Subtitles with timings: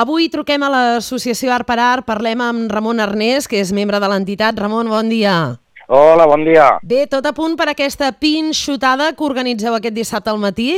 [0.00, 4.08] Avui truquem a l'associació Art per Art, parlem amb Ramon Arnés, que és membre de
[4.08, 4.56] l'entitat.
[4.56, 5.32] Ramon, bon dia.
[5.92, 6.68] Hola, bon dia.
[6.80, 10.70] Bé, tot a punt per aquesta pinxotada que organitzeu aquest dissabte al matí?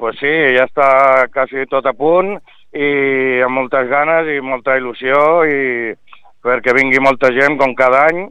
[0.00, 0.88] Pues sí, ja està
[1.30, 2.32] quasi tot a punt
[2.74, 2.88] i
[3.46, 5.94] amb moltes ganes i molta il·lusió i
[6.42, 8.24] perquè vingui molta gent com cada any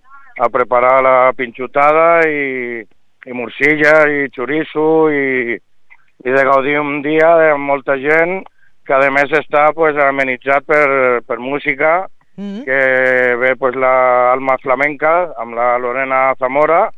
[0.44, 7.32] a preparar la pinxotada i, i morcilla i xoriço i, i de gaudir un dia
[7.54, 8.42] amb molta gent
[8.88, 12.08] que a més està pues, amenitzat per, per música,
[12.38, 12.66] Mm -hmm.
[12.66, 16.92] que ve pues, la Alma Flamenca amb la Lorena Zamora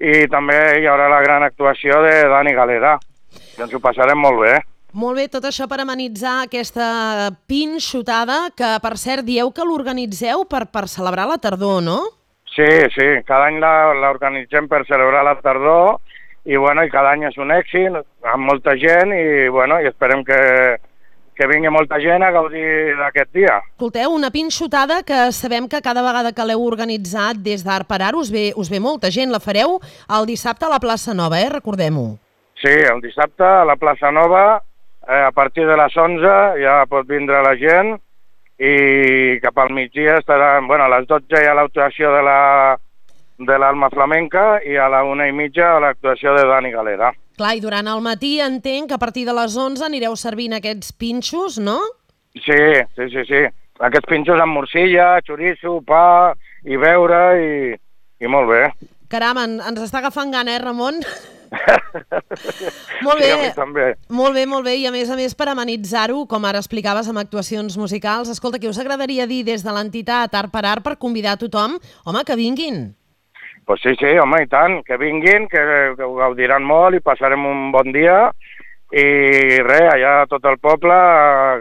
[0.00, 2.98] i també hi haurà la gran actuació de Dani Galera.
[3.58, 4.62] I ens ho passarem molt bé.
[4.94, 10.64] Molt bé, tot això per amenitzar aquesta pinxotada, que per cert dieu que l'organitzeu per,
[10.72, 11.98] per celebrar la tardor, no?
[12.56, 15.98] Sí, sí, cada any la- l'organitzem per celebrar la tardor
[16.44, 17.92] i, bueno, i cada any és un èxit,
[18.24, 20.78] amb molta gent i, bueno, i esperem que,
[21.36, 23.58] que vingui molta gent a gaudir d'aquest dia.
[23.74, 28.18] Escolteu, una pinxotada que sabem que cada vegada que l'heu organitzat des d'Art per Art
[28.18, 29.32] us ve, us ve molta gent.
[29.32, 31.48] La fareu el dissabte a la plaça Nova, eh?
[31.52, 32.18] Recordem-ho.
[32.60, 34.62] Sí, el dissabte a la plaça Nova,
[35.08, 37.96] eh, a partir de les 11 ja pot vindre la gent
[38.62, 42.40] i cap al migdia estarà, bueno, a les 12 hi ha l'actuació de la
[43.46, 47.12] de l'Alma Flamenca i a la una i mitja l'actuació de Dani Galera.
[47.36, 50.92] Clar, i durant el matí entenc que a partir de les 11 anireu servint aquests
[50.92, 51.78] pinxos, no?
[52.36, 52.58] Sí,
[52.96, 53.42] sí, sí, sí.
[53.82, 56.32] Aquests pinxos amb morcilla, xoriço, pa
[56.64, 57.52] i beure i,
[58.22, 58.62] i molt bé.
[59.12, 61.00] Caram, en, ens està agafant gana, eh, Ramon?
[63.02, 63.50] Molt Sí, bé.
[63.56, 63.86] també.
[64.08, 67.20] Molt bé, molt bé, i a més a més per amenitzar-ho, com ara explicaves, amb
[67.20, 68.30] actuacions musicals.
[68.32, 71.76] Escolta, què us agradaria dir des de l'entitat Art per Art per convidar tothom?
[72.06, 72.94] Home, que vinguin.
[73.64, 75.62] Pues sí, sí, home, i tant, que vinguin, que,
[75.96, 78.16] que ho gaudiran molt i passarem un bon dia
[78.92, 79.04] i
[79.64, 80.96] res, allà tot el poble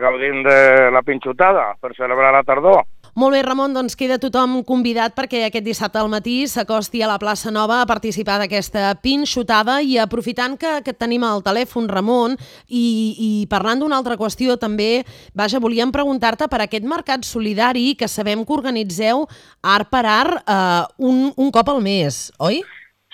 [0.02, 0.58] gaudint de
[0.92, 2.82] la pinxotada per celebrar la tardor.
[3.20, 7.18] Molt bé, Ramon, doncs queda tothom convidat perquè aquest dissabte al matí s'acosti a la
[7.20, 12.38] plaça Nova a participar d'aquesta pinxotada i aprofitant que, que tenim el telèfon, Ramon,
[12.69, 12.86] i,
[13.19, 15.03] i parlant d'una altra qüestió també,
[15.36, 19.25] vaja, volíem preguntar-te per aquest mercat solidari que sabem que organitzeu
[19.59, 22.62] art per art eh, un, un cop al mes, oi?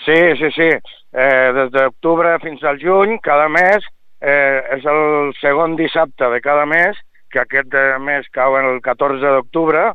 [0.06, 0.70] Sí, sí, sí,
[1.10, 3.82] eh, des d'octubre fins al juny, cada mes,
[4.22, 6.94] eh, és el segon dissabte de cada mes,
[7.32, 9.90] que aquest eh, mes cau el 14 d'octubre,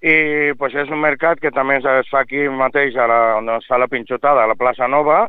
[0.00, 3.68] i pues, és un mercat que també es fa aquí mateix, a la, on es
[3.68, 5.26] fa la pinxotada, a la plaça Nova,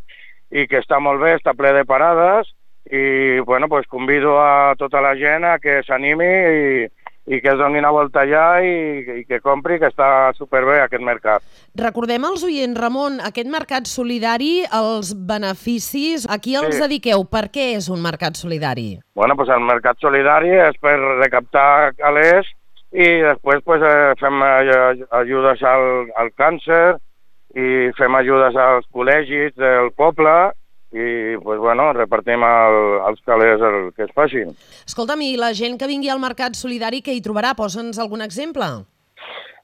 [0.51, 2.50] i que està molt bé, està ple de parades,
[2.91, 6.88] i bueno, pues, convido a tota la gent a que s'animi i,
[7.28, 11.04] i que es doni una volta allà i, i que compri, que està superbé aquest
[11.06, 11.44] mercat.
[11.78, 16.81] Recordem als oients, Ramon, aquest mercat solidari, els beneficis, a qui els Sí.
[16.81, 17.24] dediqueu?
[17.30, 19.00] Per què és un mercat solidari?
[19.16, 22.48] Bueno, pues el mercat solidari és per recaptar calés
[22.92, 26.98] i després pues, eh, fem eh, ajudes al, al càncer
[27.56, 30.52] i fem ajudes als col·legis del poble
[30.91, 34.52] i pues, bueno, repartim el, els calés el que es facin.
[34.85, 37.53] Escolta'm, i la gent que vingui al mercat solidari, què hi trobarà?
[37.56, 38.68] Posa'ns algun exemple.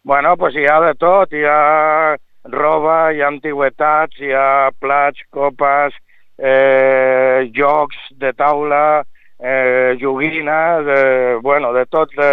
[0.08, 2.16] Bueno, pues hi ha de tot, hi ha
[2.48, 5.98] roba, hi ha antigüetats, hi ha plats, copes,
[6.40, 9.04] eh, jocs de taula,
[9.40, 12.32] eh, joguines, eh, bueno, de tot, de,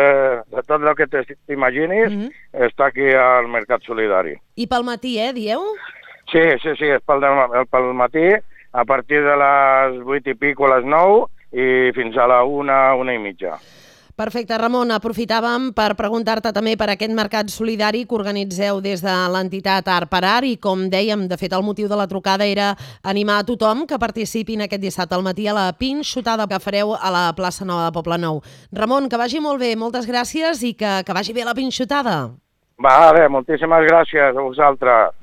[0.55, 1.09] de tot el que
[1.47, 2.31] t'imaginis, Mhm.
[2.71, 4.37] està aquí al Mercat Solidari.
[4.57, 5.61] I pel matí, eh, dieu?
[6.31, 8.31] Sí, sí, sí, és pel, de, pel matí,
[8.75, 11.25] a partir de les 8 i pico a les 9
[11.55, 13.55] i fins a la 1, una i mitja.
[14.15, 19.89] Perfecte, Ramon, aprofitàvem per preguntar-te també per aquest mercat solidari que organitzeu des de l'entitat
[19.91, 23.41] Art per Art i, com dèiem, de fet, el motiu de la trucada era animar
[23.41, 27.25] a tothom que participin aquest dissabte al matí a la pinxotada que fareu a la
[27.35, 28.39] plaça Nova de Poble Nou.
[28.71, 32.31] Ramon, que vagi molt bé, moltes gràcies i que, que vagi bé la pinxotada.
[32.79, 35.11] Vale, moltíssimes gràcies a vosaltres.